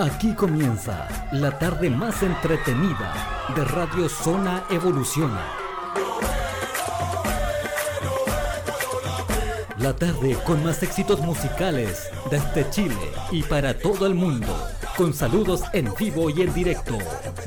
[0.00, 3.12] Aquí comienza la tarde más entretenida
[3.54, 5.42] de Radio Zona Evoluciona.
[9.76, 14.54] La tarde con más éxitos musicales desde Chile y para todo el mundo.
[14.96, 16.96] Con saludos en vivo y en directo,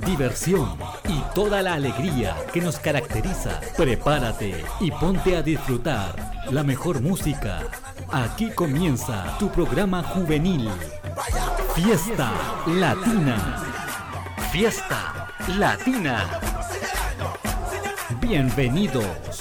[0.05, 0.77] diversión
[1.09, 3.61] y toda la alegría que nos caracteriza.
[3.75, 7.61] Prepárate y ponte a disfrutar la mejor música.
[8.14, 10.69] Aquí comienza tu programa juvenil.
[11.74, 12.32] Fiesta
[12.68, 13.57] Latina.
[14.51, 16.24] Fiesta Latina.
[18.21, 19.32] Bienvenidos.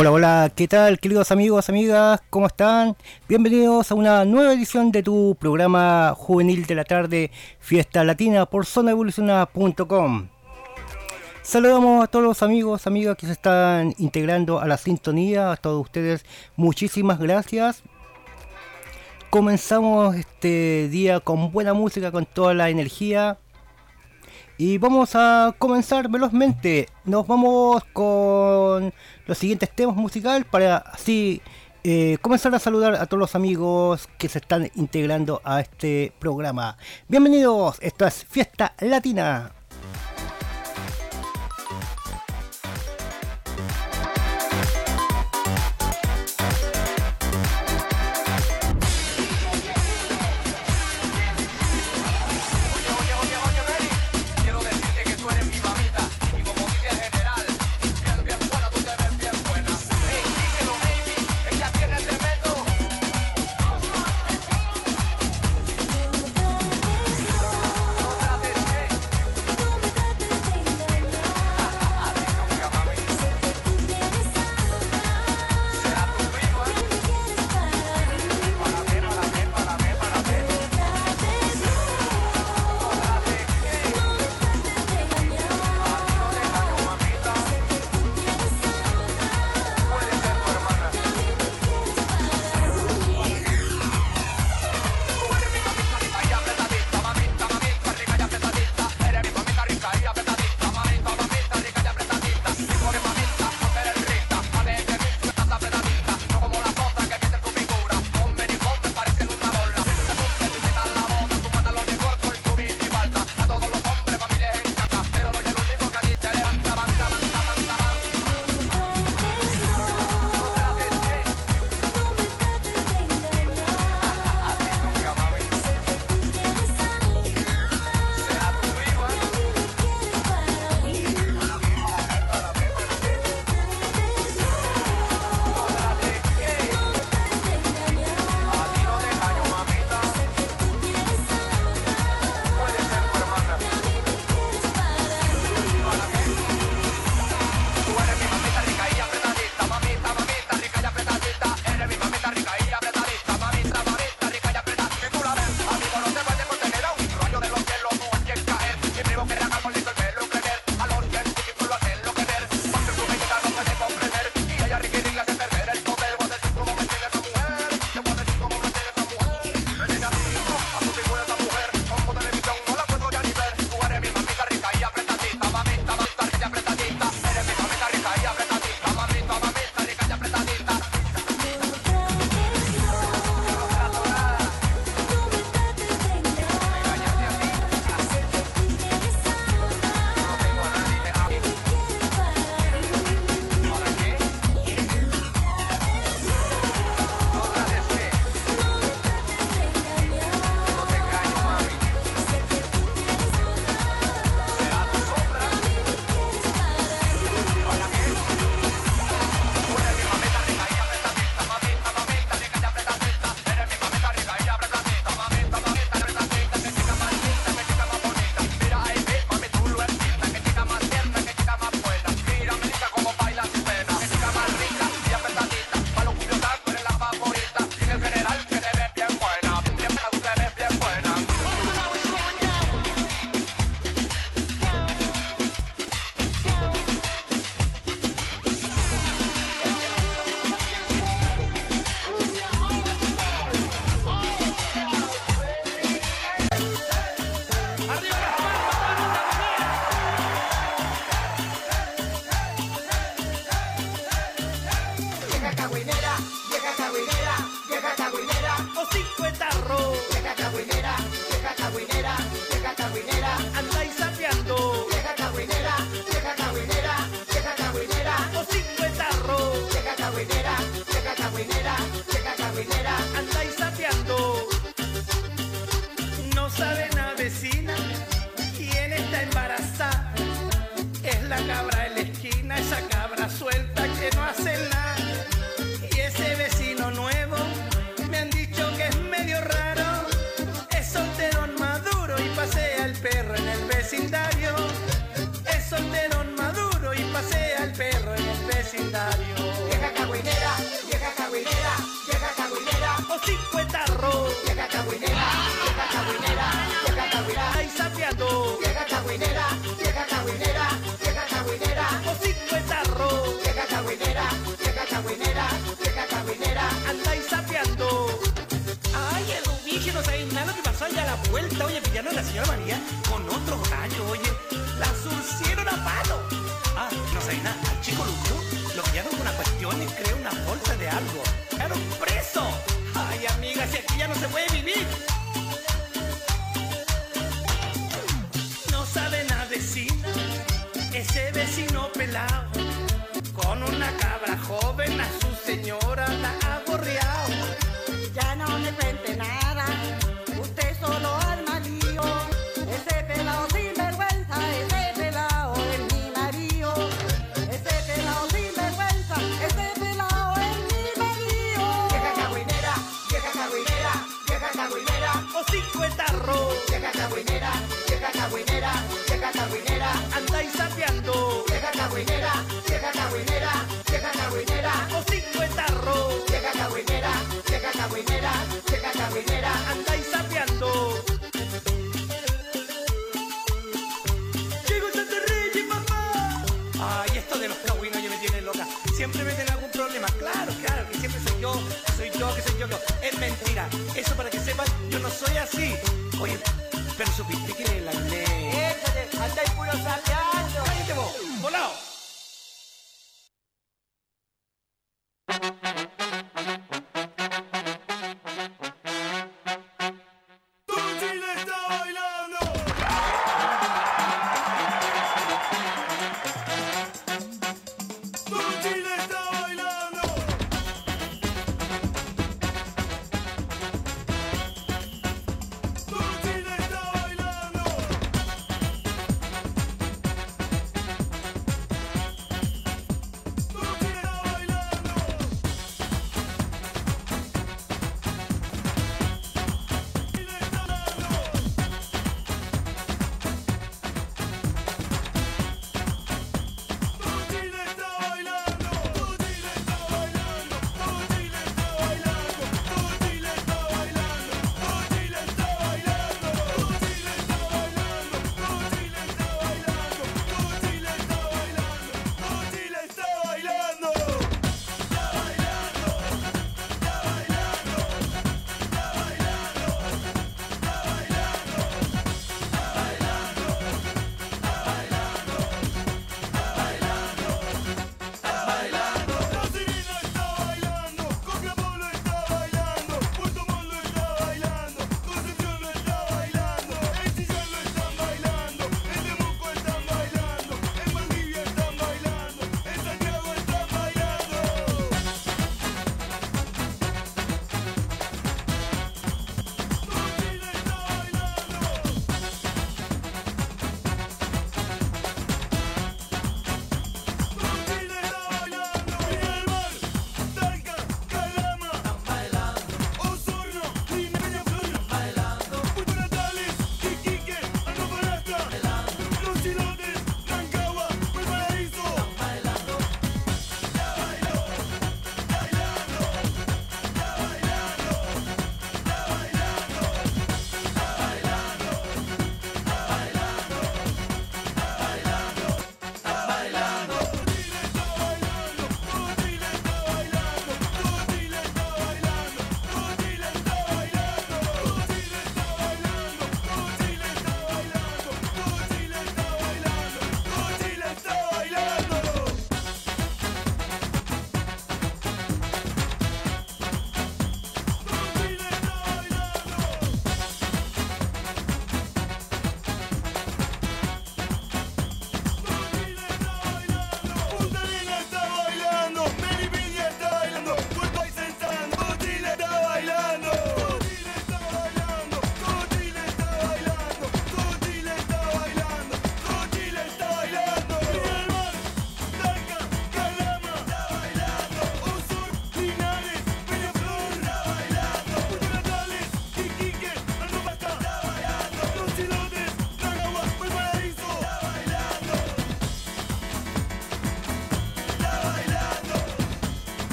[0.00, 2.22] Hola, hola, ¿qué tal queridos amigos, amigas?
[2.30, 2.96] ¿Cómo están?
[3.28, 8.64] Bienvenidos a una nueva edición de tu programa juvenil de la tarde, Fiesta Latina por
[8.64, 10.28] zonaevoluciona.com.
[11.42, 15.82] Saludamos a todos los amigos, amigas que se están integrando a la sintonía, a todos
[15.82, 17.82] ustedes, muchísimas gracias.
[19.30, 23.36] Comenzamos este día con buena música, con toda la energía.
[24.60, 26.88] Y vamos a comenzar velozmente.
[27.04, 28.92] Nos vamos con
[29.28, 31.40] los siguientes temas musicales para así
[31.84, 36.76] eh, comenzar a saludar a todos los amigos que se están integrando a este programa.
[37.08, 39.57] Bienvenidos, esto es Fiesta Latina.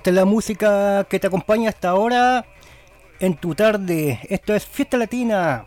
[0.00, 2.46] Esta es la música que te acompaña hasta ahora
[3.18, 4.18] en tu tarde.
[4.30, 5.66] Esto es Fiesta Latina,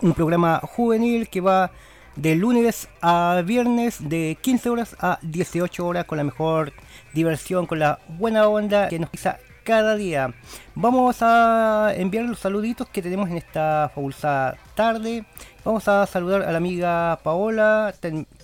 [0.00, 1.70] un programa juvenil que va
[2.16, 6.72] de lunes a viernes de 15 horas a 18 horas con la mejor
[7.12, 10.32] diversión, con la buena onda que nos pisa cada día.
[10.74, 15.26] Vamos a enviar los saluditos que tenemos en esta fabulosa tarde.
[15.62, 17.92] Vamos a saludar a la amiga Paola.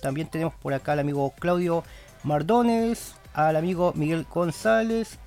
[0.03, 1.83] también tenemos por acá al amigo Claudio
[2.23, 5.17] Mardones, al amigo Miguel González,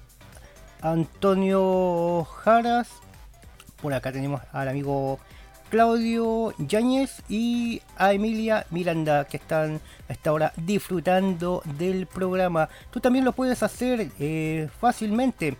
[0.84, 2.88] Antonio Jaras.
[3.80, 5.18] Por acá tenemos al amigo
[5.70, 12.68] Claudio Yáñez y a Emilia Miranda que están a esta hora disfrutando del programa.
[12.90, 15.56] Tú también lo puedes hacer eh, fácilmente.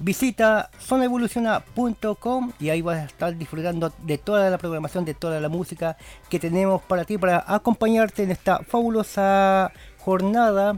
[0.00, 5.48] Visita zonaevoluciona.com y ahí vas a estar disfrutando de toda la programación, de toda la
[5.48, 5.96] música
[6.28, 10.76] que tenemos para ti, para acompañarte en esta fabulosa jornada.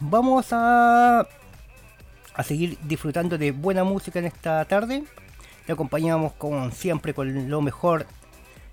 [0.00, 1.26] Vamos a
[2.36, 5.04] a seguir disfrutando de buena música en esta tarde.
[5.66, 8.06] Le acompañamos como siempre con lo mejor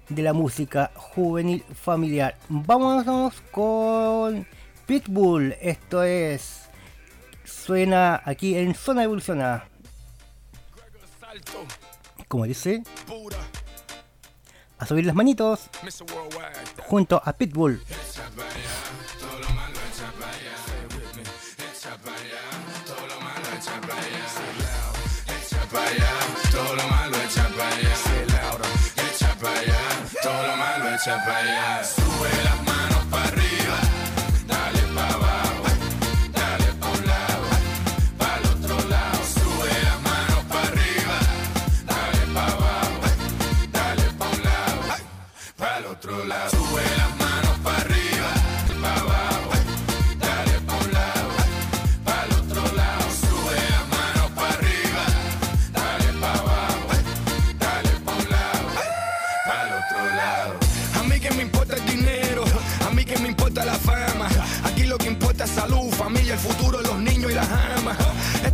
[0.10, 2.38] de la música juvenil familiar.
[2.50, 4.46] Vámonos con
[4.86, 5.56] Pitbull.
[5.62, 6.64] Esto es.
[7.46, 9.68] Suena aquí en Zona Evolucionada.
[12.28, 12.84] Como dice.
[14.78, 15.70] A subir las manitos.
[16.80, 17.82] Junto a Pitbull.
[25.82, 26.14] Allá,
[26.52, 27.94] todo lo malo echa para allá.
[29.10, 29.80] Echa para allá,
[30.22, 32.13] todo lo malo echa para allá.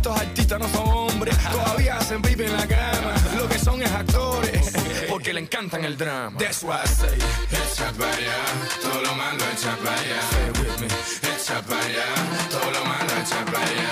[0.00, 3.14] Estos artistas no son hombres, todavía hacen baby en la cama.
[3.36, 4.72] Lo que son es actores,
[5.10, 6.38] porque le encantan el drama.
[6.38, 7.18] That's why I say,
[7.50, 8.38] echa para allá,
[8.80, 10.20] todo lo malo echa para allá.
[10.58, 12.06] with me, echa para allá,
[12.48, 13.90] todo lo malo echa para allá.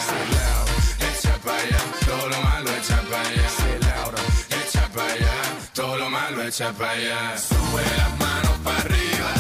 [1.12, 3.48] Echa para allá, todo lo malo echa para allá.
[4.64, 5.34] Echa para allá,
[5.74, 7.36] todo lo malo echa para allá.
[7.36, 9.30] Sube las manos para arriba,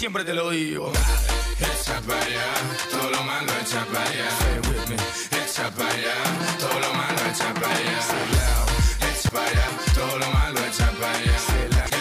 [0.00, 0.90] siempre te lo digo
[1.60, 2.46] echa para allá,
[2.90, 4.30] todo lo malo echa para allá.
[5.44, 6.14] Echa para allá,
[6.58, 7.98] todo lo malo echa para allá.
[9.10, 11.36] Echa para allá, todo lo malo echa para allá.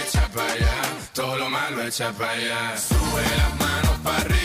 [0.01, 0.75] Echa para allá,
[1.13, 2.77] todo lo malo echa para allá.
[2.77, 4.38] Sube las manos para arriba,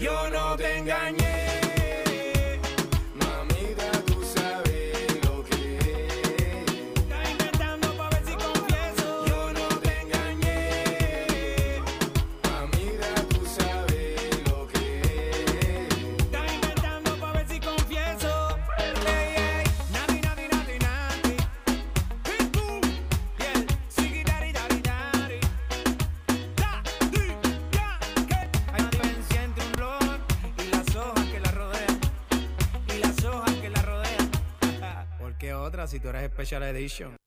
[0.00, 1.59] yo no te engañé.
[36.40, 37.20] Special Edition.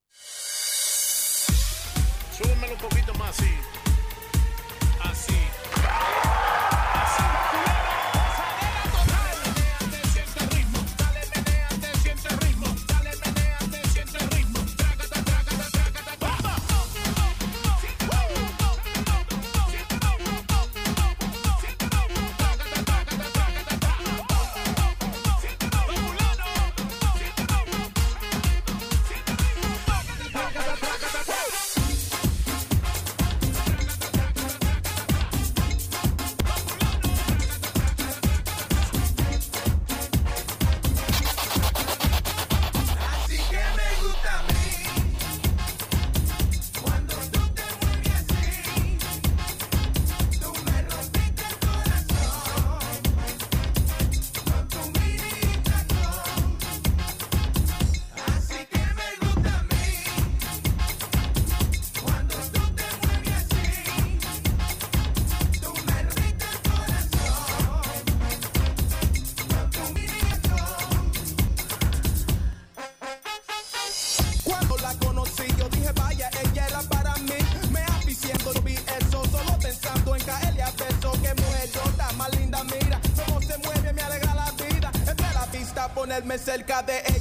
[86.88, 87.13] that.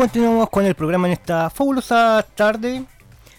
[0.00, 2.86] Continuamos con el programa en esta fabulosa tarde.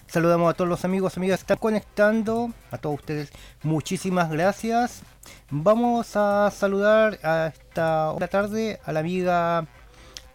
[0.06, 2.52] Saludamos a todos los amigos, amigas que están conectando.
[2.70, 3.32] A todos ustedes,
[3.64, 5.02] muchísimas gracias.
[5.50, 9.66] Vamos a saludar a esta hora tarde a la amiga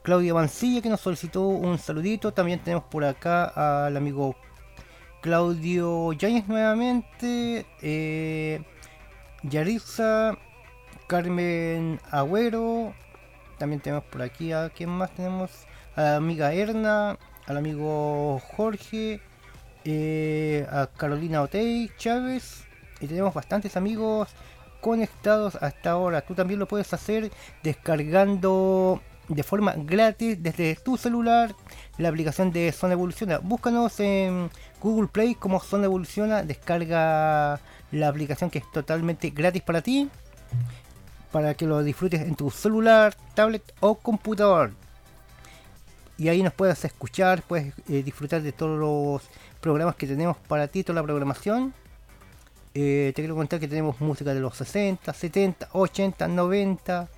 [0.02, 2.32] Claudia Mancilla que nos solicitó un saludito.
[2.32, 4.34] También tenemos por acá al amigo
[5.22, 7.66] Claudio Yáñez nuevamente.
[7.82, 8.64] Eh,
[11.06, 12.92] Carmen Agüero.
[13.58, 15.52] También tenemos por aquí a quien más tenemos
[15.96, 19.20] a la amiga Erna, al amigo Jorge,
[19.84, 22.64] eh, a Carolina Otey, Chávez,
[23.00, 24.28] y tenemos bastantes amigos
[24.80, 26.20] conectados hasta ahora.
[26.20, 27.30] Tú también lo puedes hacer
[27.62, 31.54] descargando de forma gratis desde tu celular
[31.98, 33.38] la aplicación de Zona Evoluciona.
[33.38, 39.82] Búscanos en Google Play como Zona Evoluciona, descarga la aplicación que es totalmente gratis para
[39.82, 40.08] ti,
[41.32, 44.72] para que lo disfrutes en tu celular, tablet o computador
[46.18, 49.22] y ahí nos puedes escuchar, puedes eh, disfrutar de todos los
[49.60, 51.74] programas que tenemos para ti, toda la programación.
[52.74, 57.08] Eh, te quiero contar que tenemos música de los 60, 70, 80, 90,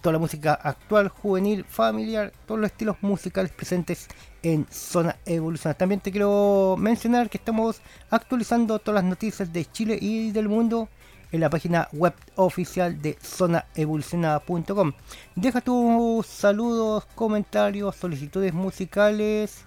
[0.00, 4.08] toda la música actual, juvenil, familiar, todos los estilos musicales presentes
[4.42, 5.76] en Zona Evolucional.
[5.76, 7.80] También te quiero mencionar que estamos
[8.10, 10.88] actualizando todas las noticias de Chile y del mundo
[11.32, 14.92] en la página web oficial de zonaevolucionada.com.
[15.34, 19.64] Deja tus saludos, comentarios, solicitudes musicales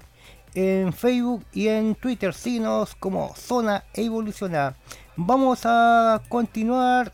[0.55, 2.33] en Facebook y en Twitter.
[2.33, 4.75] Síguenos como Zona Evolucionada.
[5.15, 7.11] Vamos a continuar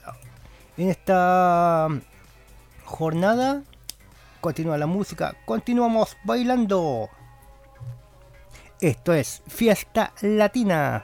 [0.78, 1.88] en esta
[2.86, 3.64] jornada.
[4.42, 7.10] Continúa la música, continuamos bailando.
[8.80, 11.04] Esto es Fiesta Latina.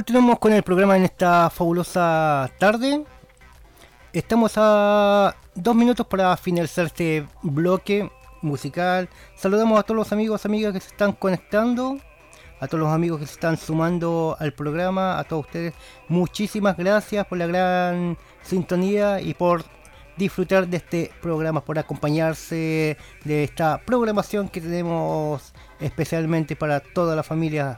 [0.00, 3.04] Continuamos con el programa en esta fabulosa tarde.
[4.14, 9.10] Estamos a dos minutos para finalizar este bloque musical.
[9.34, 11.98] Saludamos a todos los amigos, amigas que se están conectando,
[12.60, 15.74] a todos los amigos que se están sumando al programa, a todos ustedes.
[16.08, 19.64] Muchísimas gracias por la gran sintonía y por
[20.16, 22.96] disfrutar de este programa, por acompañarse
[23.26, 27.76] de esta programación que tenemos especialmente para toda la familia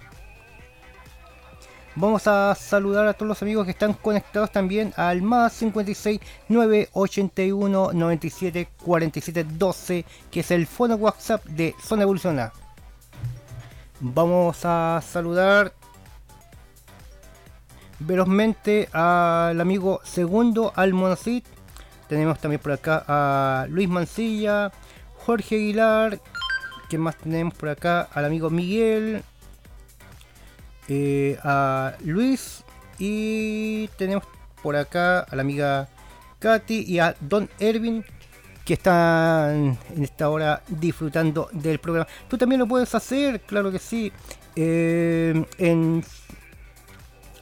[1.95, 7.93] Vamos a saludar a todos los amigos que están conectados también al más 56 981
[7.93, 12.51] 97 47 12, que es el fono WhatsApp de Zona Evoluciona.
[14.01, 15.75] Vamos a saludar
[18.01, 21.45] velozmente al amigo segundo Almonacid.
[22.09, 24.73] Tenemos también por acá a Luis Mancilla,
[25.27, 26.21] Jorge Aguilar.
[26.89, 28.09] ¿Qué más tenemos por acá?
[28.15, 29.23] Al amigo Miguel,
[30.89, 32.65] eh, a Luis
[32.99, 34.25] y tenemos
[34.63, 35.89] por acá a la amiga
[36.39, 38.05] Katy y a Don Ervin
[38.65, 42.09] que están en esta hora disfrutando del programa.
[42.29, 44.13] Tú también lo puedes hacer, claro que sí,
[44.55, 46.05] eh, en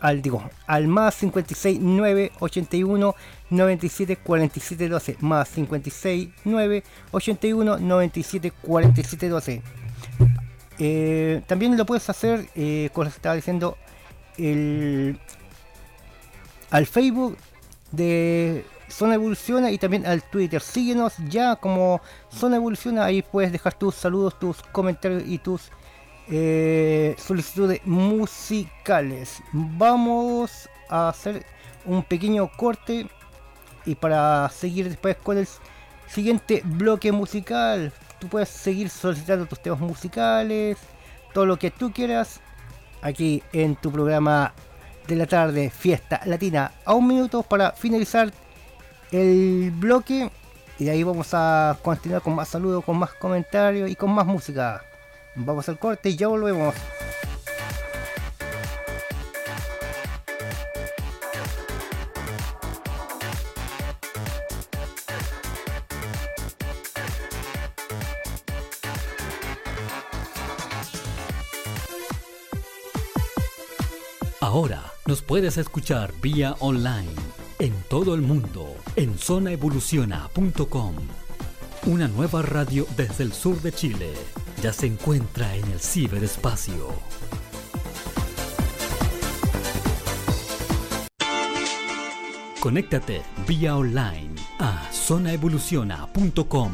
[0.01, 3.15] al digo al más 56 9 81
[3.51, 9.63] 97 47 12 más 56 9 81 97 47 12
[10.83, 13.77] eh, también lo puedes hacer, eh, como les estaba diciendo,
[14.39, 15.21] el,
[16.71, 17.37] al Facebook
[17.93, 20.63] de Zona Evoluciona y también al Twitter.
[20.63, 22.01] Síguenos ya como
[22.31, 25.71] Zona Evoluciona, ahí puedes dejar tus saludos, tus comentarios y tus
[26.31, 29.43] eh, solicitudes musicales.
[29.53, 31.45] Vamos a hacer
[31.85, 33.07] un pequeño corte
[33.85, 35.47] y para seguir después con el
[36.09, 40.79] siguiente bloque musical tú puedes seguir solicitando tus temas musicales,
[41.33, 42.41] todo lo que tú quieras,
[43.03, 44.53] aquí en tu programa
[45.09, 48.31] de la tarde, Fiesta Latina, a un minuto para finalizar
[49.11, 50.31] el bloque.
[50.79, 54.27] Y de ahí vamos a continuar con más saludos, con más comentarios y con más
[54.27, 54.83] música.
[55.35, 56.75] Vamos al corte y ya volvemos.
[74.53, 77.13] Ahora nos puedes escuchar vía online
[77.61, 80.97] en todo el mundo en zonaevoluciona.com.
[81.87, 84.13] Una nueva radio desde el sur de Chile
[84.61, 86.89] ya se encuentra en el ciberespacio.
[92.59, 96.73] Conéctate vía online a zonaevoluciona.com.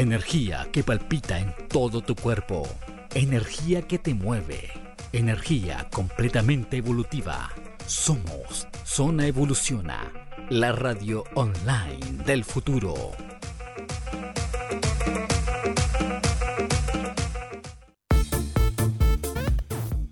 [0.00, 2.66] Energía que palpita en todo tu cuerpo.
[3.12, 4.70] Energía que te mueve.
[5.12, 7.50] Energía completamente evolutiva.
[7.86, 10.10] Somos Zona Evoluciona,
[10.48, 13.10] la radio online del futuro.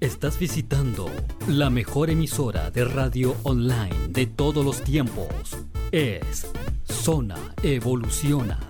[0.00, 1.10] Estás visitando
[1.46, 5.56] la mejor emisora de radio online de todos los tiempos.
[5.92, 6.46] Es
[6.84, 8.67] Zona Evoluciona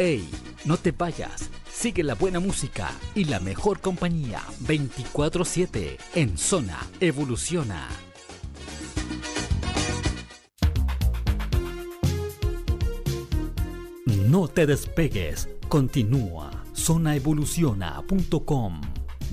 [0.00, 0.26] ¡Ey!
[0.64, 1.50] No te vayas.
[1.70, 7.86] Sigue la buena música y la mejor compañía 24-7 en Zona Evoluciona.
[14.06, 15.50] No te despegues.
[15.68, 16.50] Continúa.
[16.74, 18.80] Zonaevoluciona.com.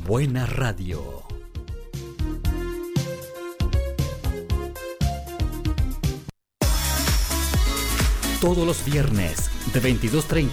[0.05, 1.36] Buena radio.
[8.47, 10.47] todos los viernes de 22.30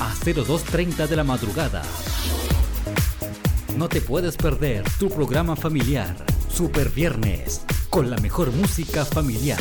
[0.00, 1.80] a 02.30 de la madrugada.
[3.76, 6.16] No te puedes perder tu programa familiar,
[6.52, 9.60] Super Viernes, con la mejor música familiar.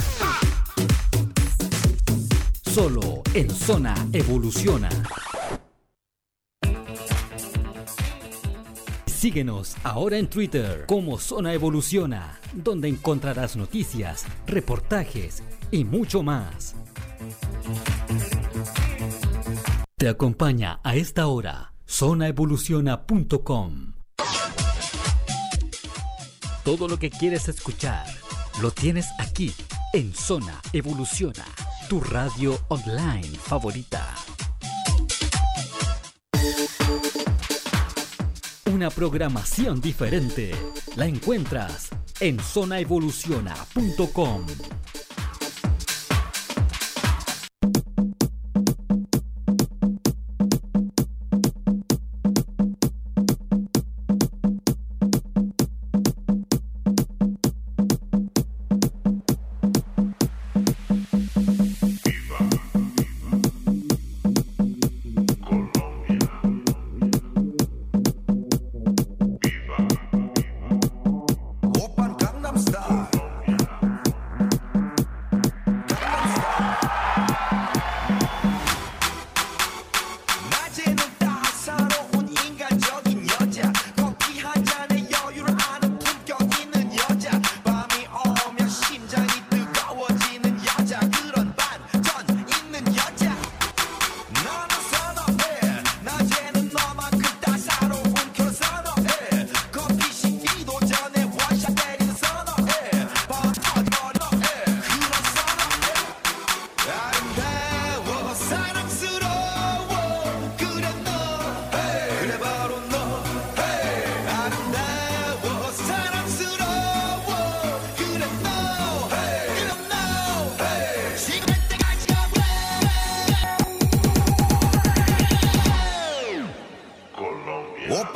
[2.64, 4.90] Solo en Zona Evoluciona.
[9.06, 16.76] Síguenos ahora en Twitter como Zona Evoluciona, donde encontrarás noticias, reportajes y mucho más.
[19.98, 23.94] Te acompaña a esta hora zonaevoluciona.com.
[26.64, 28.06] Todo lo que quieres escuchar
[28.62, 29.54] lo tienes aquí
[29.94, 31.46] en Zona Evoluciona,
[31.90, 34.14] tu radio online favorita.
[38.74, 40.52] Una programación diferente
[40.96, 41.90] la encuentras
[42.20, 44.46] en zonaevoluciona.com.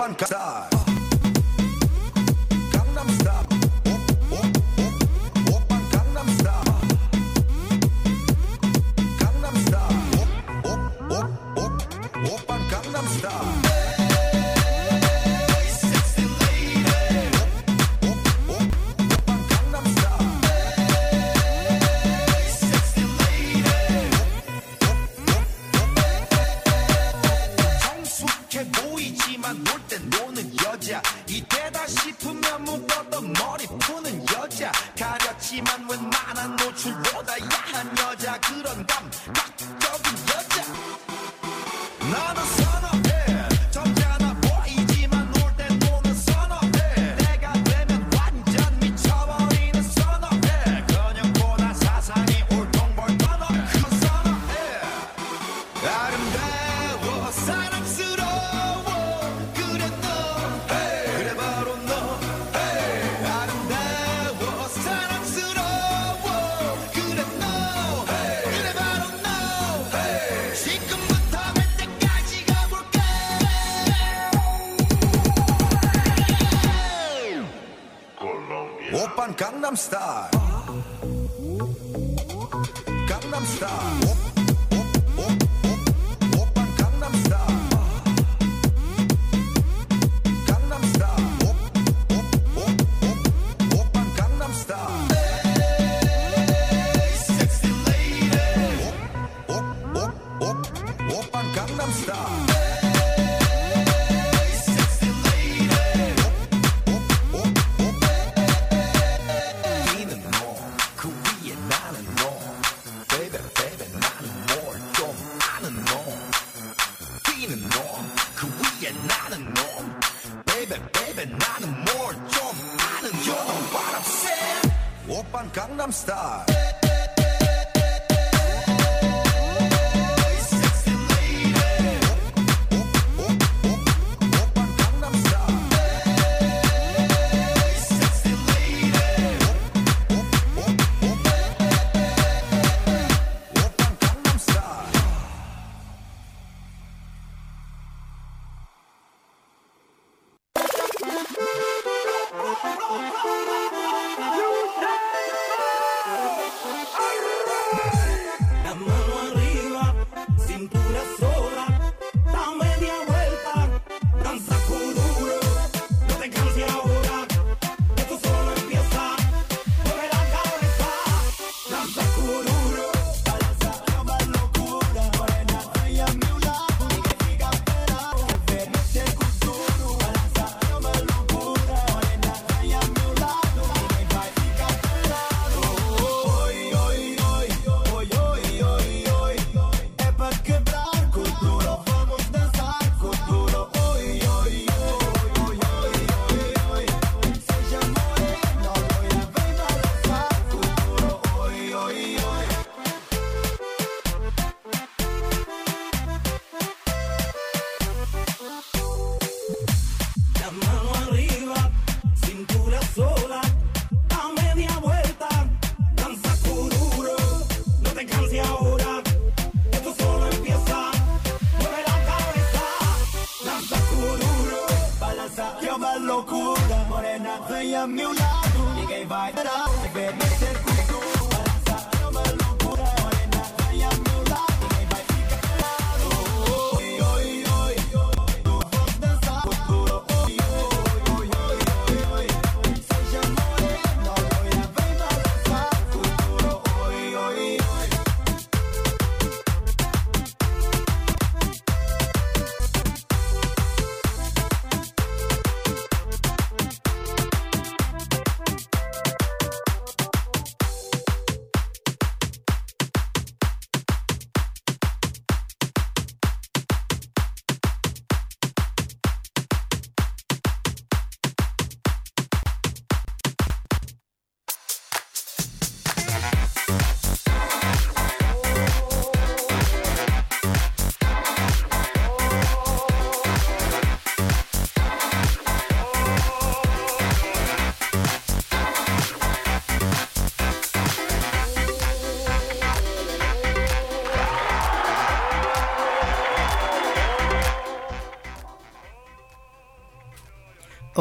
[0.10, 0.79] one star.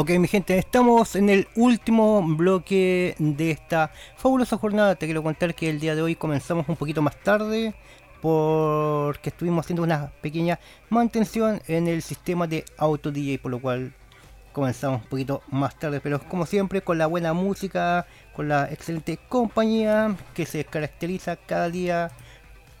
[0.01, 4.95] Ok, mi gente, estamos en el último bloque de esta fabulosa jornada.
[4.95, 7.75] Te quiero contar que el día de hoy comenzamos un poquito más tarde
[8.21, 10.57] porque estuvimos haciendo una pequeña
[10.89, 13.93] mantención en el sistema de auto DJ, por lo cual
[14.53, 15.99] comenzamos un poquito más tarde.
[15.99, 21.69] Pero como siempre, con la buena música, con la excelente compañía que se caracteriza cada
[21.69, 22.09] día.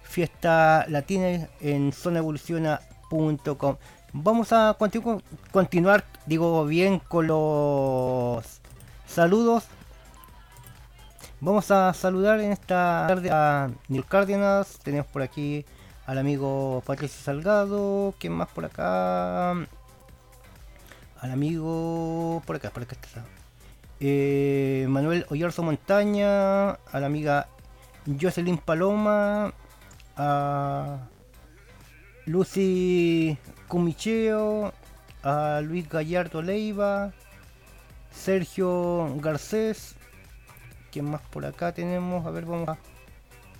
[0.03, 3.75] Fiesta Latina en zonaevoluciona.com.
[4.11, 8.45] Vamos a continu- continuar, digo bien, con los
[9.07, 9.65] saludos.
[11.41, 14.77] Vamos a saludar en esta tarde a Neil Cárdenas.
[14.83, 15.65] Tenemos por aquí
[16.05, 18.13] al amigo Patricio Salgado.
[18.19, 19.51] ¿Quién más por acá?
[19.51, 22.43] Al amigo.
[22.45, 23.25] Por acá, por acá está.
[23.99, 26.71] Eh, Manuel Oyarzo Montaña.
[26.71, 27.47] A la amiga
[28.21, 29.51] Jocelyn Paloma.
[30.15, 30.99] A
[32.27, 33.35] Lucy
[33.67, 34.73] Cumicheo,
[35.23, 37.11] a Luis Gallardo Leiva,
[38.11, 39.95] Sergio Garcés,
[40.91, 42.25] ¿quién más por acá tenemos?
[42.25, 42.77] A ver, vamos a,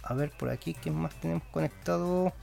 [0.03, 2.33] a ver por aquí, ¿quién más tenemos conectado?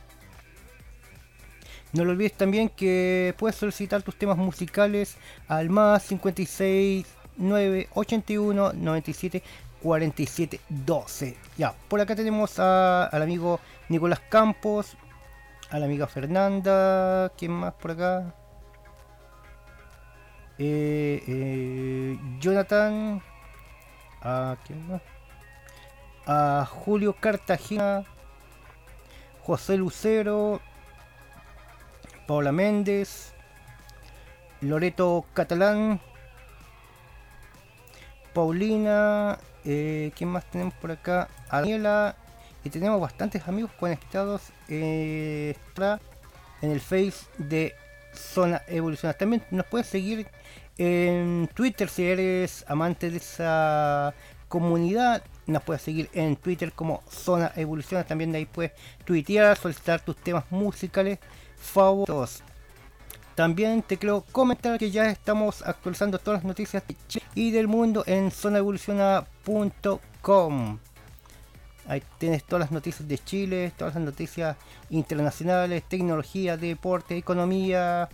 [1.92, 5.16] No lo olvides también que puedes solicitar tus temas musicales
[5.48, 7.06] al más 56
[7.38, 9.42] 9 81 97
[9.82, 11.36] 47 12.
[11.56, 14.96] Ya, por acá tenemos a- al amigo Nicolás Campos,
[15.70, 18.34] a la amiga Fernanda, ¿quién más por acá?
[20.58, 23.20] Eh, eh, Jonathan,
[24.22, 25.02] a quién más?
[26.26, 28.04] A Julio Cartagena,
[29.42, 30.62] José Lucero,
[32.26, 33.34] Paola Méndez,
[34.62, 36.00] Loreto Catalán,
[38.32, 41.28] Paulina, eh, ¿quién más tenemos por acá?
[41.50, 42.16] A Daniela,
[42.64, 45.54] y tenemos bastantes amigos conectados en
[46.62, 47.74] el face de
[48.16, 49.14] Zona Evoluciona.
[49.14, 50.26] También nos puedes seguir
[50.78, 54.14] en Twitter si eres amante de esa
[54.48, 55.22] comunidad.
[55.46, 58.04] Nos puedes seguir en Twitter como Zona Evoluciona.
[58.04, 58.72] También de ahí puedes
[59.04, 61.18] tuitear, solicitar tus temas musicales
[61.56, 62.42] favoritos.
[63.34, 66.82] También te quiero comentar que ya estamos actualizando todas las noticias
[67.34, 70.78] y del mundo en zonaevoluciona.com.
[71.88, 74.56] Ahí tienes todas las noticias de Chile, todas las noticias
[74.90, 78.08] internacionales, tecnología, deporte, economía,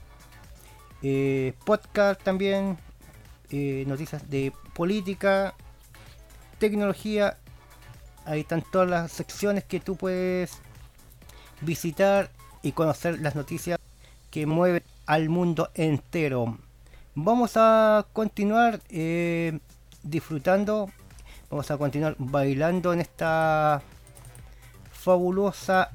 [1.02, 2.76] eh, podcast también,
[3.50, 5.54] eh, noticias de política,
[6.58, 7.38] tecnología.
[8.24, 10.58] Ahí están todas las secciones que tú puedes
[11.60, 12.30] visitar
[12.62, 13.78] y conocer las noticias
[14.30, 16.58] que mueven al mundo entero.
[17.14, 19.58] Vamos a continuar eh,
[20.02, 20.90] disfrutando,
[21.52, 23.82] vamos a continuar bailando en esta
[24.90, 25.90] fabulosa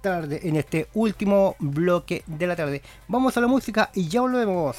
[0.00, 2.80] tarde, en este último bloque de la tarde.
[3.06, 4.76] Vamos a la música y ya volvemos.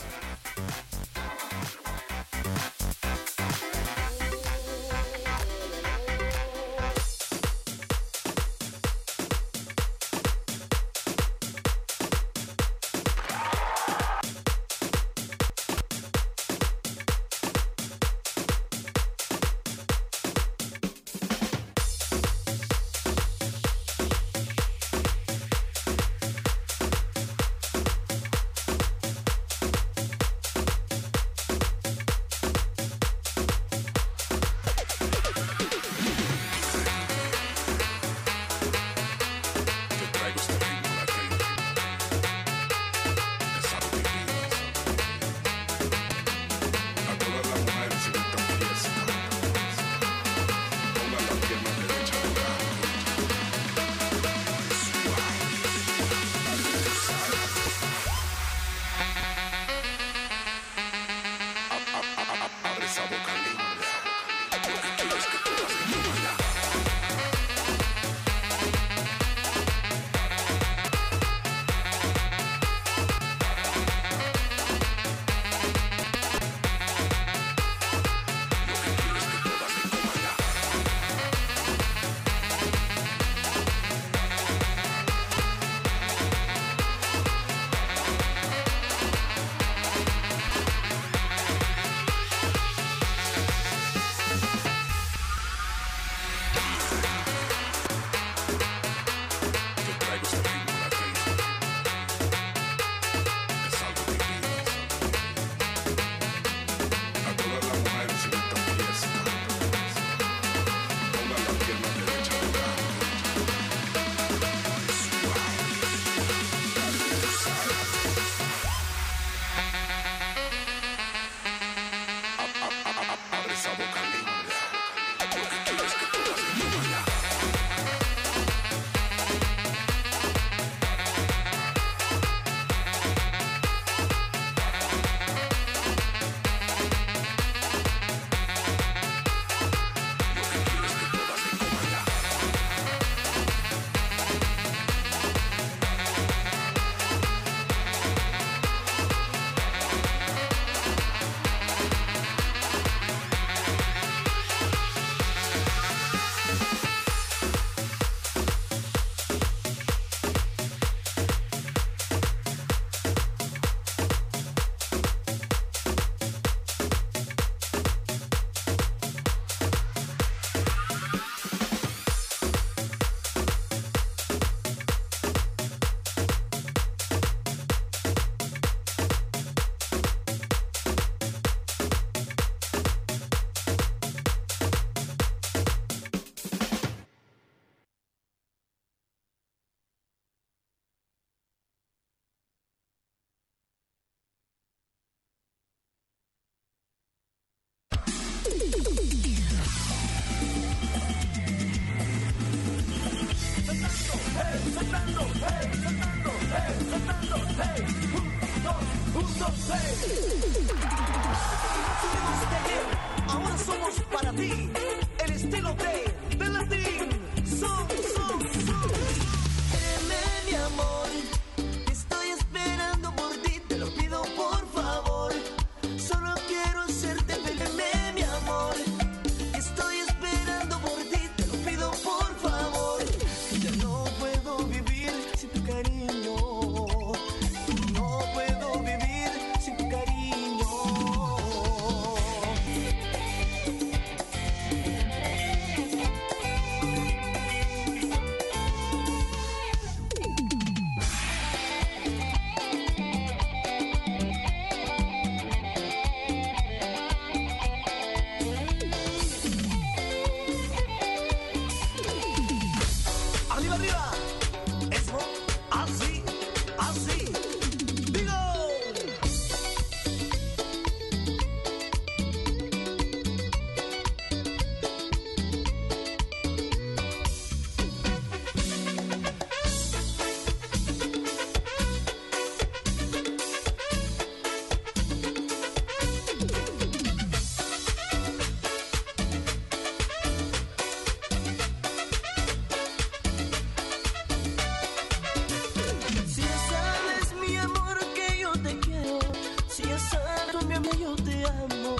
[300.89, 301.95] Que yo te amo.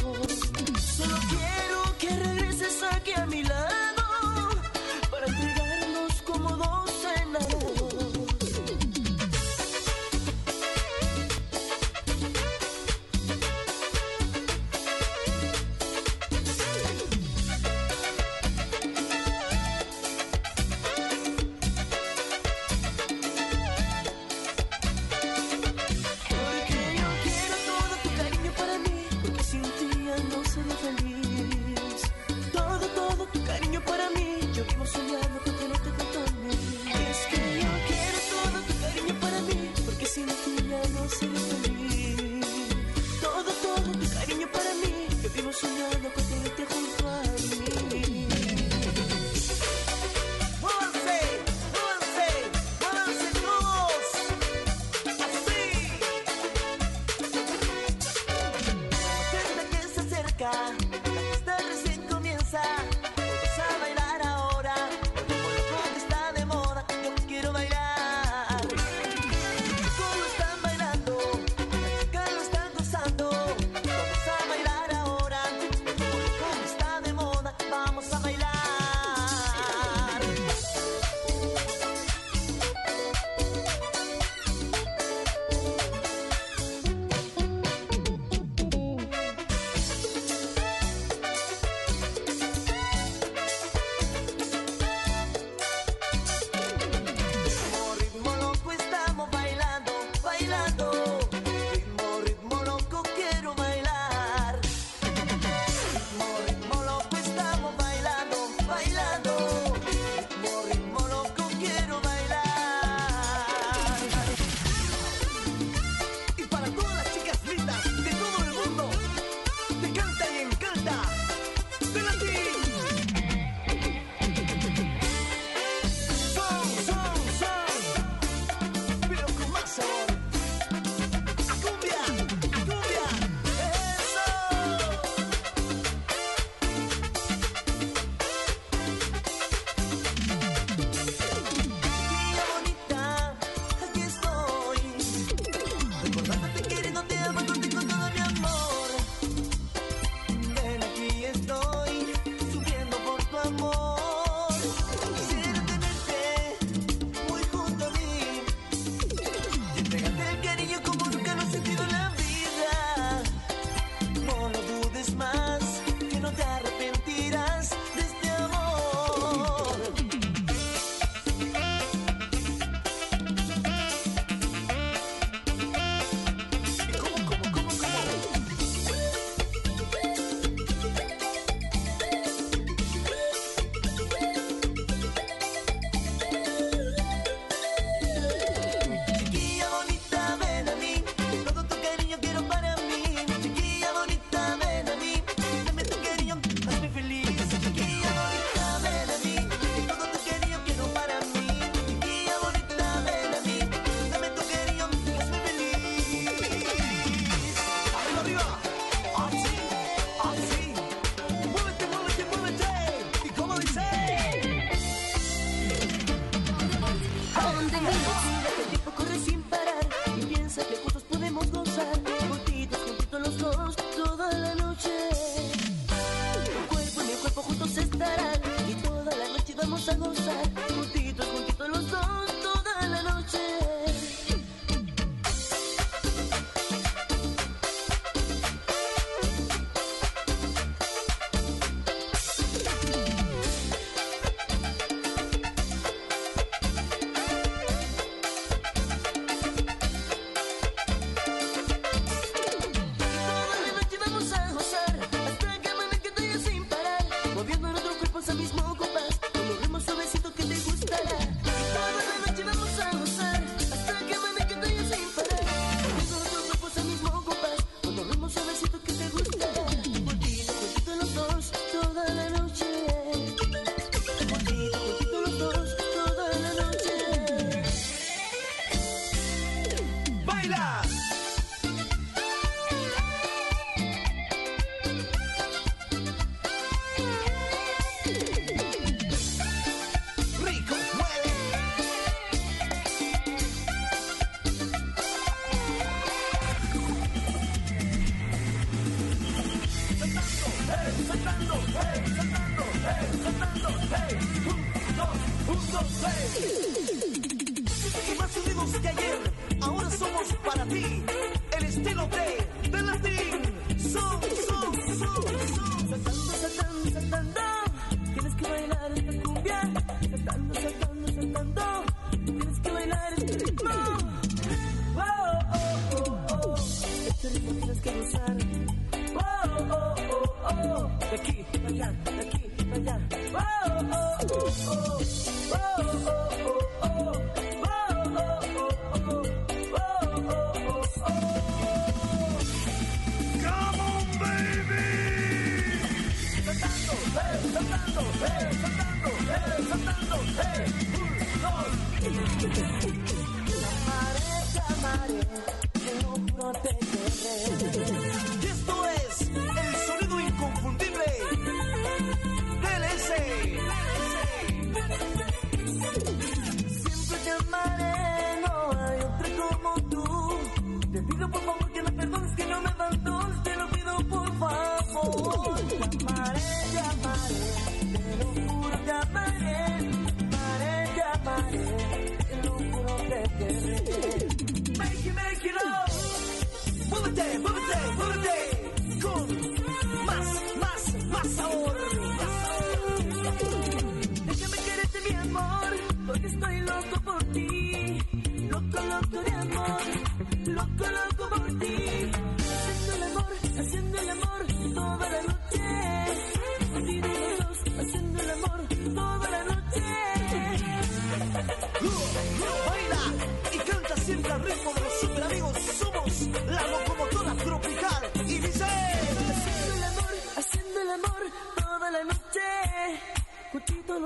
[0.97, 2.44] Solo quiero que regreses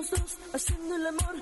[0.04, 1.36] somos dos haciendo el amor.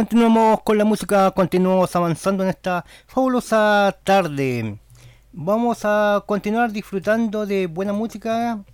[0.00, 4.78] continuamos con la música, continuamos avanzando en esta fabulosa tarde.
[5.30, 8.64] Vamos a continuar disfrutando de buena música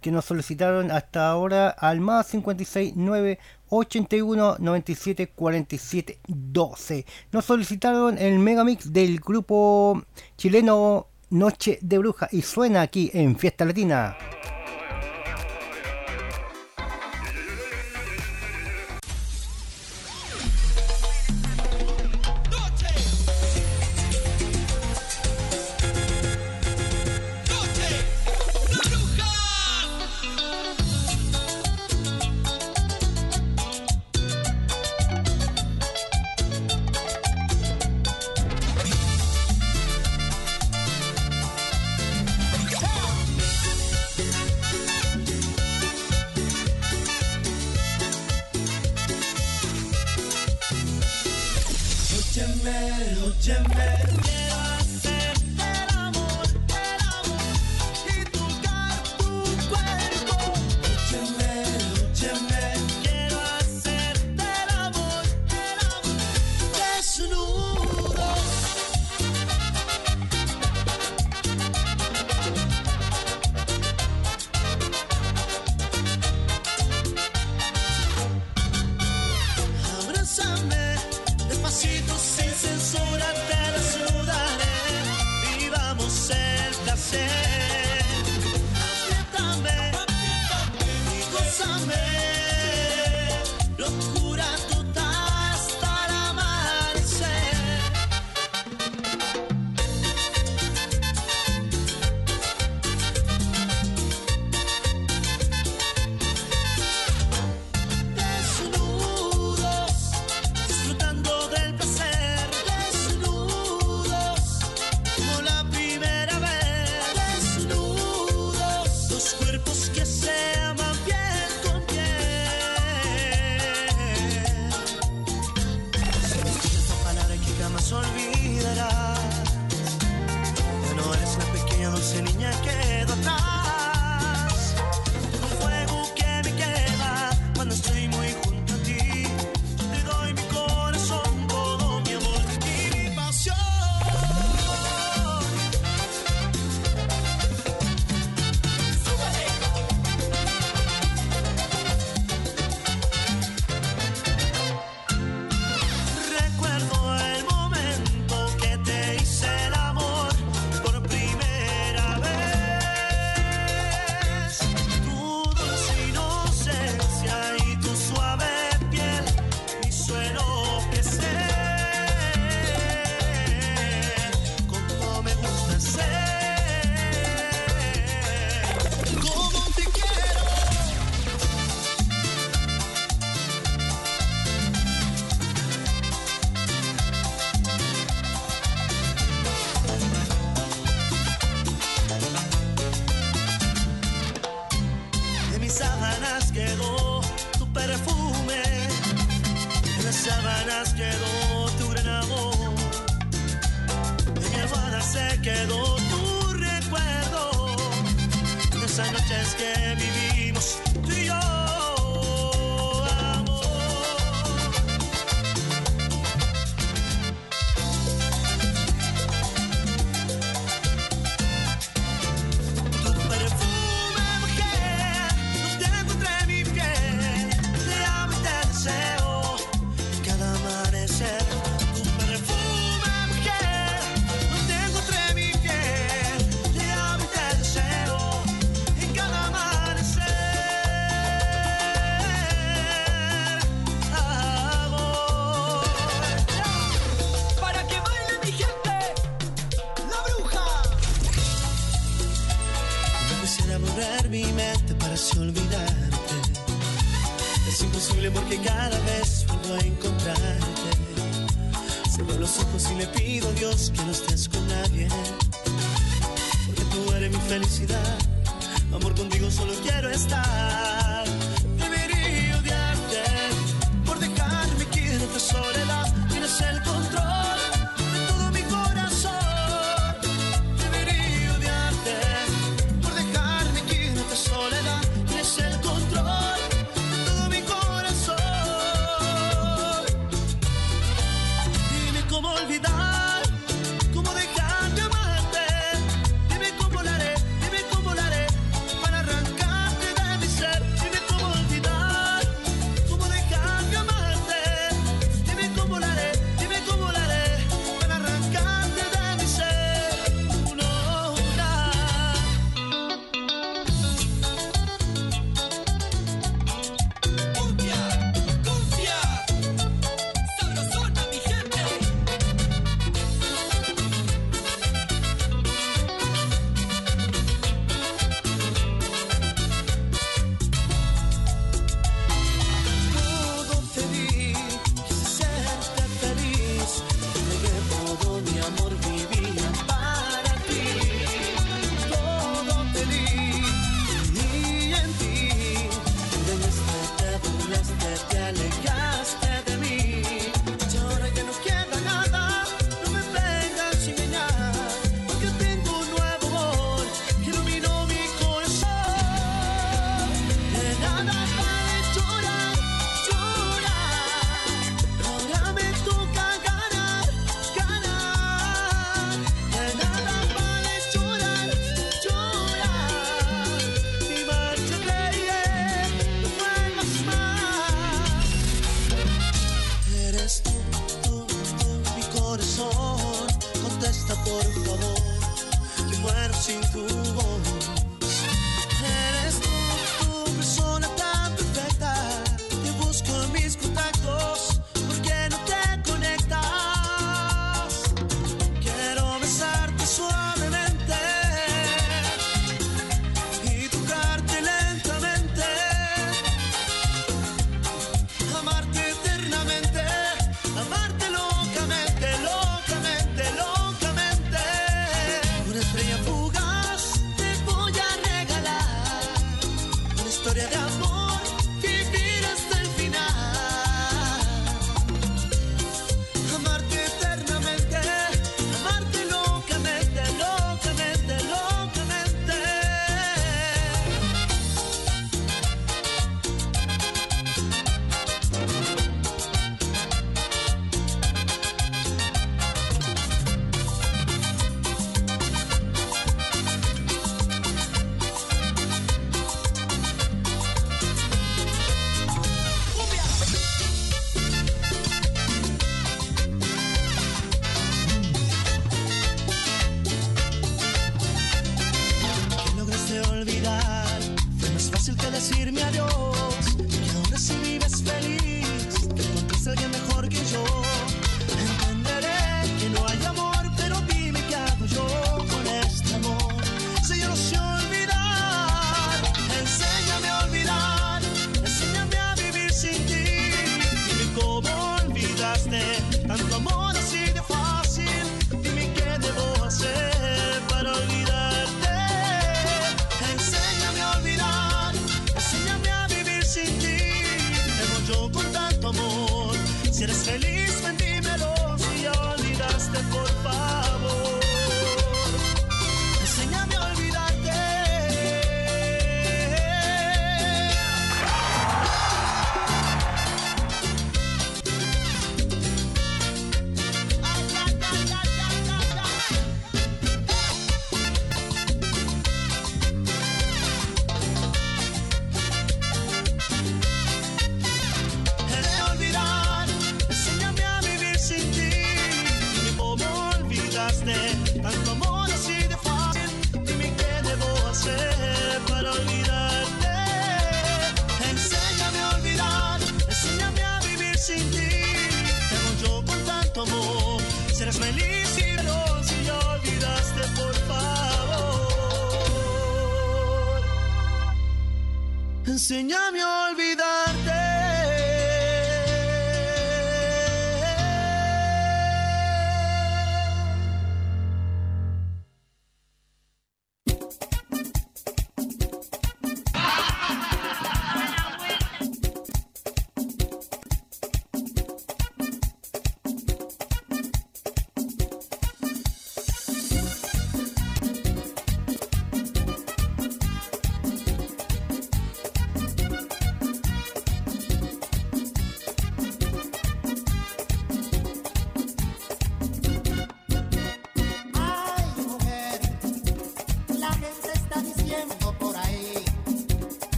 [0.00, 3.38] que nos solicitaron hasta ahora al más 56 9
[3.68, 7.06] 81 97 47 12.
[7.30, 10.02] Nos solicitaron el megamix del grupo
[10.36, 14.16] chileno Noche de Bruja y suena aquí en Fiesta Latina.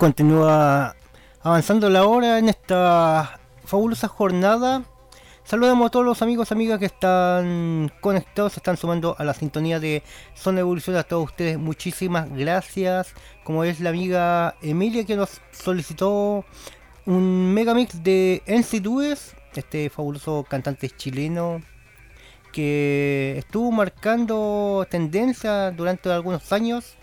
[0.00, 0.96] Continúa
[1.42, 4.82] avanzando la hora en esta fabulosa jornada.
[5.44, 10.02] Saludamos a todos los amigos, amigas que están conectados, están sumando a la sintonía de
[10.34, 10.96] Zona Evolución.
[10.96, 13.12] A todos ustedes, muchísimas gracias.
[13.44, 16.46] Como es la amiga Emilia que nos solicitó
[17.04, 21.60] un megamix de NC Dues, este fabuloso cantante chileno
[22.54, 26.96] que estuvo marcando tendencia durante algunos años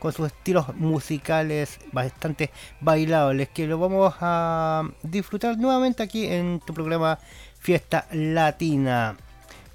[0.00, 2.50] con sus estilos musicales bastante
[2.80, 7.18] bailables que lo vamos a disfrutar nuevamente aquí en tu programa
[7.60, 9.16] Fiesta Latina.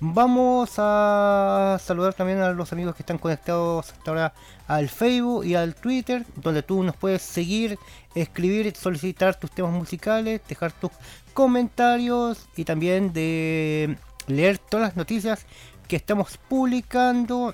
[0.01, 4.33] Vamos a saludar también a los amigos que están conectados hasta ahora
[4.67, 7.79] al Facebook y al Twitter, donde tú nos puedes seguir,
[8.13, 10.91] escribir, solicitar tus temas musicales, dejar tus
[11.33, 13.97] comentarios y también de
[14.27, 15.45] leer todas las noticias
[15.87, 17.53] que estamos publicando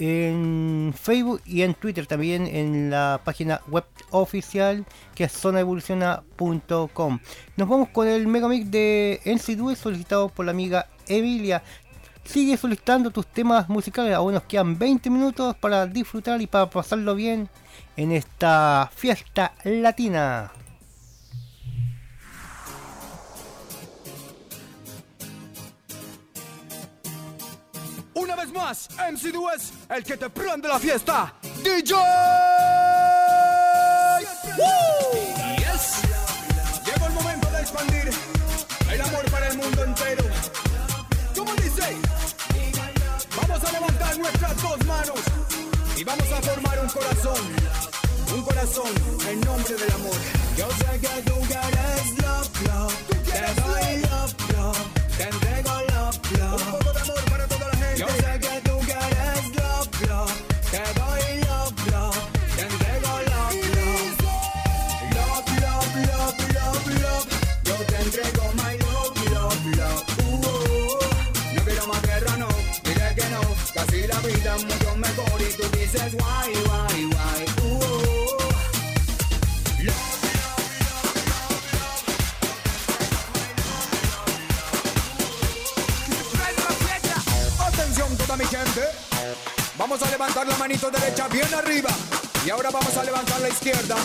[0.00, 7.20] en Facebook y en Twitter también en la página web oficial que es zonaevoluciona.com.
[7.56, 11.62] Nos vamos con el megamix de NC2 solicitado por la amiga Emilia.
[12.24, 17.14] Sigue solicitando tus temas musicales, aún nos quedan 20 minutos para disfrutar y para pasarlo
[17.14, 17.48] bien
[17.96, 20.50] en esta fiesta latina.
[28.14, 31.32] Una vez más, MC Dues, el que te prende la fiesta.
[31.62, 31.94] DJ.
[34.58, 35.56] ¡Woo!
[35.58, 36.02] Yes.
[36.84, 38.10] Llegó el momento de expandir
[38.90, 40.24] el amor para el mundo entero.
[41.36, 41.96] ¿Cómo dice?
[43.36, 45.20] Vamos a levantar nuestras dos manos
[45.96, 47.40] y vamos a formar un corazón.
[48.34, 48.92] Un corazón
[49.28, 50.16] en nombre del amor.
[50.56, 52.94] Yo sé que tú quieres love, love.
[53.24, 54.78] Te doy love, love.
[55.16, 55.89] Te entrego
[90.88, 91.90] derecha bien arriba.
[92.46, 93.96] Y ahora vamos a levantar la izquierda.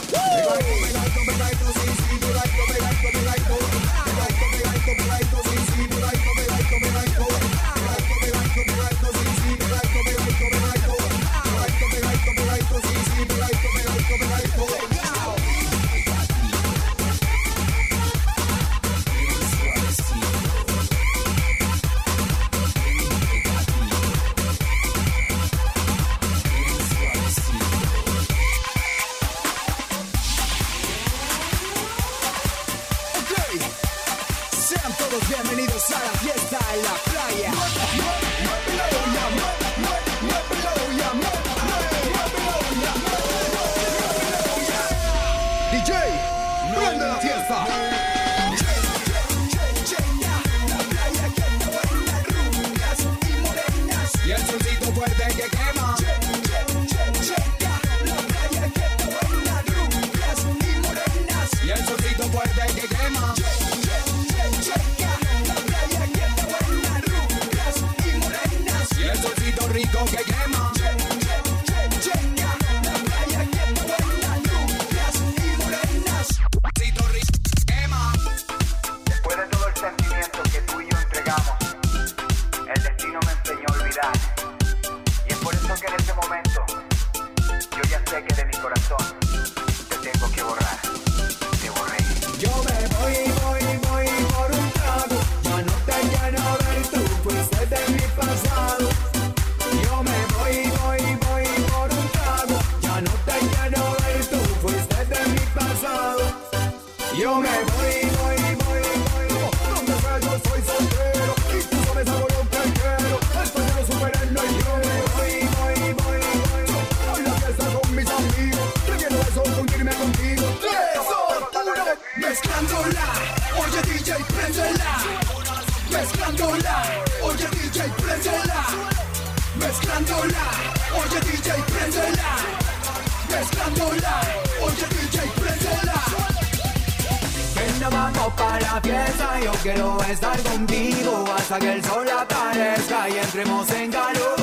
[137.79, 143.17] No vamos para la fiesta, yo quiero estar contigo hasta que el sol aparezca y
[143.17, 144.35] entremos en calor.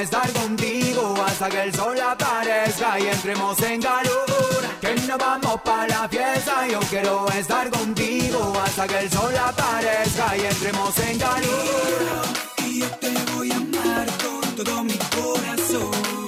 [0.00, 4.64] estar contigo hasta que el sol aparezca y entremos en calor.
[4.80, 10.36] Que no vamos para la fiesta, yo quiero estar contigo hasta que el sol aparezca
[10.36, 12.24] y entremos en calor.
[12.66, 16.23] Y yo te voy a amar con todo mi corazón.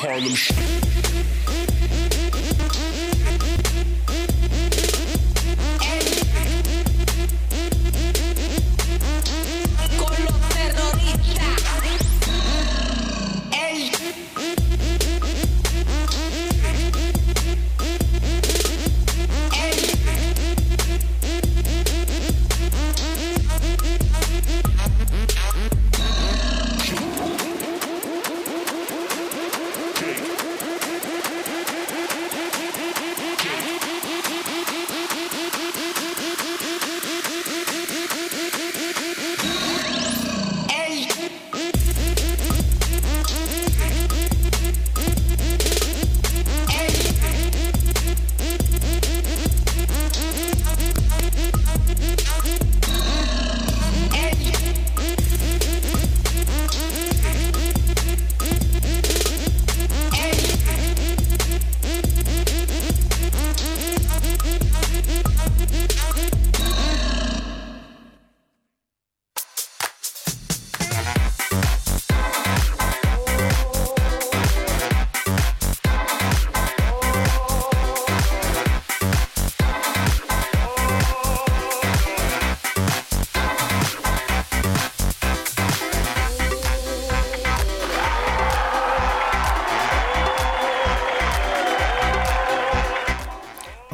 [0.00, 0.34] Harlem.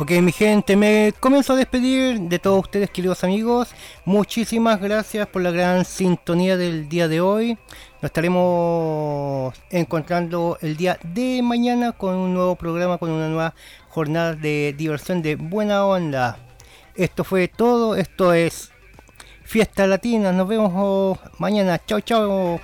[0.07, 3.75] Ok, mi gente, me comienzo a despedir de todos ustedes, queridos amigos.
[4.05, 7.59] Muchísimas gracias por la gran sintonía del día de hoy.
[8.01, 13.55] Nos estaremos encontrando el día de mañana con un nuevo programa, con una nueva
[13.89, 16.39] jornada de diversión de buena onda.
[16.95, 18.71] Esto fue todo, esto es
[19.43, 20.31] Fiesta Latina.
[20.31, 21.81] Nos vemos oh, mañana.
[21.85, 22.61] Chao, chao.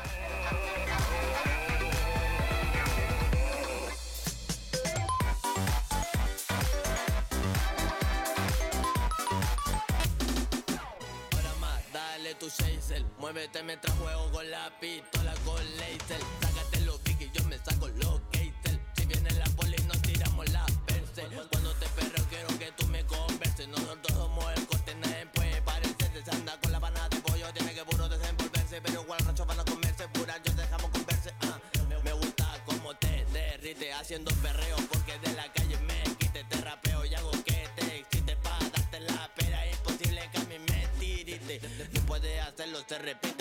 [13.62, 16.20] se me trajo juego con la pistola con laser.
[16.40, 18.78] Sácate los big y yo me saco los gaiters.
[18.96, 21.22] Si viene la poli, nos tiramos la perse.
[21.50, 23.68] Cuando te perro, quiero que tú me converses.
[23.68, 26.24] Nosotros somos el corte, nadie puede parecerse.
[26.24, 28.80] Se anda con la pana de pollo, tiene que puro desenvolverse.
[28.82, 31.32] Pero igual rancho van a comerse, pura yo dejamos converse.
[31.42, 31.60] Ah,
[32.02, 37.04] me gusta como te derrite haciendo perreo, porque de la calle me quite, te rapeo
[37.04, 39.66] y hago que te excite para darte la pera.
[39.66, 41.60] Es posible que a mí me tirite.
[41.92, 43.31] No puedes hacerlo, se repite.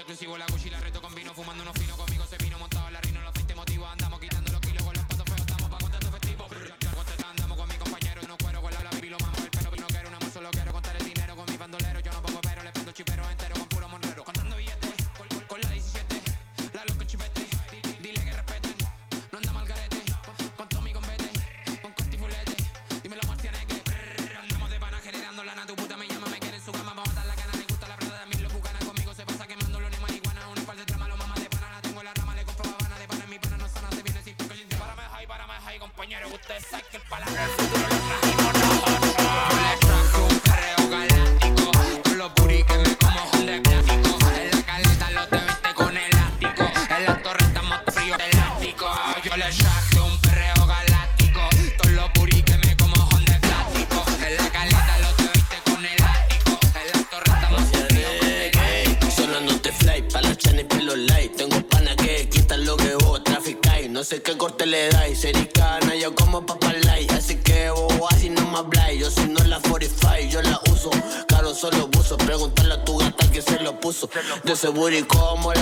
[0.00, 3.00] exclusivo, la Gucci la reto con vino, fumando unos finos, conmigo se vino montado la
[3.00, 4.51] rino, los 20 motivos, andamos quitando
[74.62, 75.61] se booty como la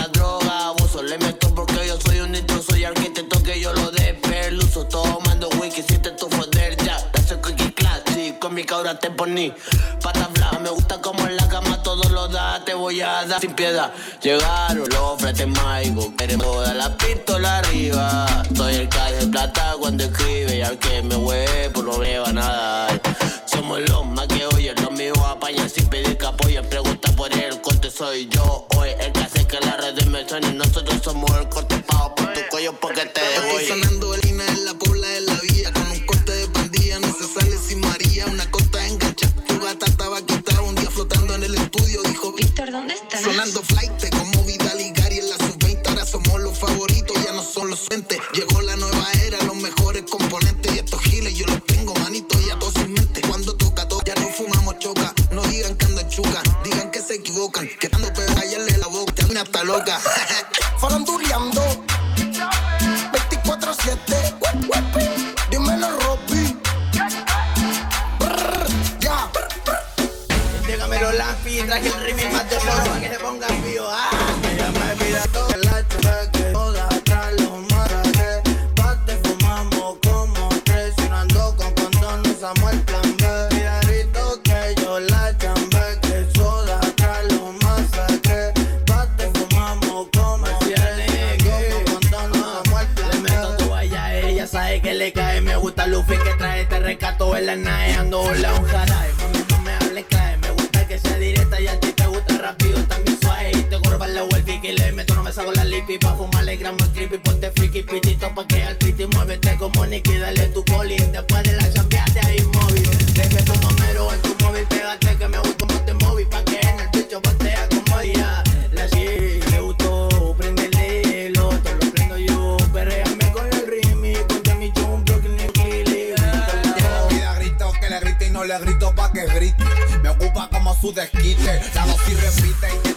[130.81, 131.61] su desquite.
[131.75, 132.90] La dosis repite y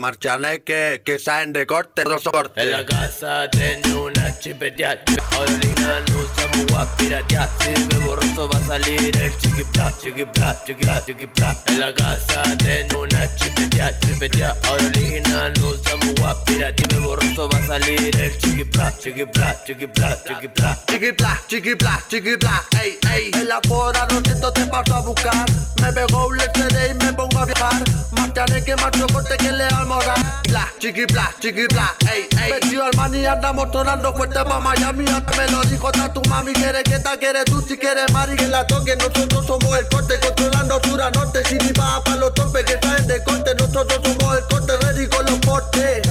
[0.00, 2.60] marchanes que, que salen de corte, no soporte.
[2.60, 5.00] En la casa tengo una chipeteada
[5.38, 11.56] Orina no usamos guapiratear Si me borroso va a salir el chiquipla, chiquipla, chiquipla, chiquipla
[11.66, 17.58] En la casa tengo una chipeteada, chipeteada Orina no usamos guapiratear Si me borroso va
[17.58, 23.30] a salir el chiquipla, chiquipla, chiquipla, chiquipla Chiquipla, chiquipla, chiquipla, ey, ey.
[23.34, 25.46] En la pora no siento te paso a buscar.
[25.80, 27.84] Me pegó un LCD y me pongo a viajar.
[28.10, 30.18] Marchanes que marcho corte que le almorar.
[30.42, 32.52] Pla, chiquipla, chiquipla, ey, ey.
[32.52, 35.04] Vestido al man y andamos sonando fuerte pa' Miami.
[35.06, 36.52] Hasta me lo dijo ta tu mami.
[36.52, 38.96] Quiere que ta, quiere tú, si quieres mari que la toque.
[38.96, 41.40] Nosotros somos el corte, controlando sur a norte.
[41.48, 43.54] Si ni va pa' los topes que caen de corte.
[43.54, 46.02] Nosotros somos el corte, ready con los portes.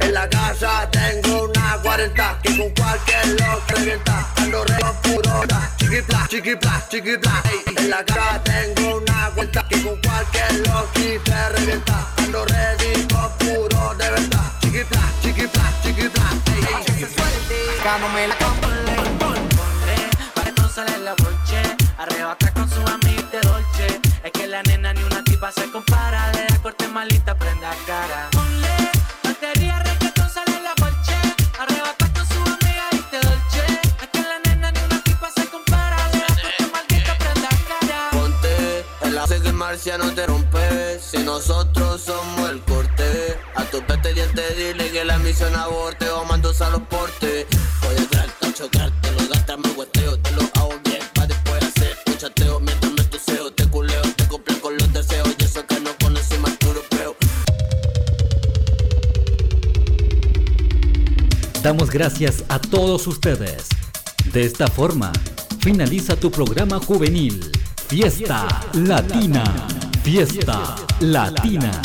[0.00, 4.26] En la casa tengo una 40 que con cualquier lo revienta.
[4.36, 5.34] Ando re con puro
[5.78, 7.42] chiquipla, chiquipla, chiquipla.
[7.50, 7.74] ey.
[7.78, 12.06] En la casa tengo una 40 que con cualquier lo te revienta.
[12.18, 14.52] Ando ready con puro de verdad.
[14.60, 16.26] Chiquipla, chiquipla, chiquipla.
[16.52, 16.93] ey, ey.
[17.84, 18.34] Dándome la
[20.34, 21.60] para que no sale la broche.
[21.98, 24.00] Arrebata con su amiga de dolce.
[24.24, 26.32] Es que la nena ni una tipa se compara.
[26.32, 28.30] Le da corte malita, prenda cara.
[28.32, 28.90] Ponle
[29.22, 31.14] batería, reggaetón, sale la bolche.
[31.60, 33.64] Arrebata con su amiga y te dolce.
[34.00, 36.08] Es que la nena ni una tipa se compara.
[36.08, 38.10] Le da corte maldita, prenda cara.
[38.12, 40.98] Ponte, el hace que el marciano te rompe.
[41.00, 46.24] Si nosotros somos el corte, a tu pete diente dile que la misión aborte o
[46.24, 47.46] mando a los portes.
[48.54, 52.60] A chocarte, lo gastas, me hueteo, te lo hago bien, pa' después hacer un chateo
[52.60, 56.38] mientras me toseo, te culeo, te cumple con los deseos, y eso que no conoce
[56.38, 57.16] más europeo.
[61.64, 63.70] Damos gracias a todos ustedes.
[64.32, 65.10] De esta forma,
[65.58, 67.50] finaliza tu programa juvenil.
[67.88, 69.66] Fiesta Latina.
[70.04, 71.82] Fiesta Latina.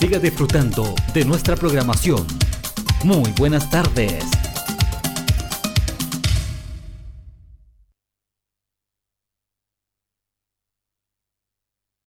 [0.00, 2.26] Siga disfrutando de nuestra programación.
[3.04, 4.24] Muy buenas tardes.